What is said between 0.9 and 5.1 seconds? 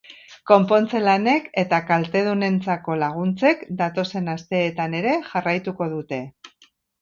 lanek eta kaltedunentzako laguntzek datozen asteetan